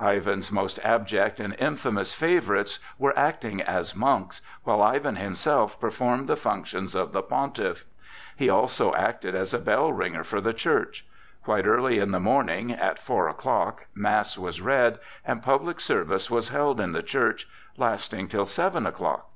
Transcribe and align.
Ivan's 0.00 0.50
most 0.50 0.78
abject 0.82 1.38
and 1.38 1.54
infamous 1.58 2.14
favorites 2.14 2.78
were 2.98 3.12
acting 3.18 3.60
as 3.60 3.94
monks, 3.94 4.40
while 4.62 4.80
Ivan 4.80 5.16
himself 5.16 5.78
performed 5.78 6.26
the 6.26 6.38
functions 6.38 6.94
of 6.94 7.12
the 7.12 7.20
pontiff. 7.22 7.84
He 8.34 8.48
also 8.48 8.94
acted 8.94 9.34
as 9.34 9.52
a 9.52 9.58
bell 9.58 9.92
ringer 9.92 10.24
for 10.24 10.40
the 10.40 10.54
church. 10.54 11.06
Quite 11.44 11.66
early 11.66 11.98
in 11.98 12.12
the 12.12 12.18
morning, 12.18 12.72
at 12.72 12.98
four 12.98 13.28
o'clock, 13.28 13.84
mass 13.94 14.38
was 14.38 14.62
read 14.62 15.00
and 15.22 15.42
public 15.42 15.82
service 15.82 16.30
was 16.30 16.48
held 16.48 16.80
in 16.80 16.92
the 16.92 17.02
church, 17.02 17.46
lasting 17.76 18.28
till 18.28 18.46
seven 18.46 18.86
o'clock. 18.86 19.28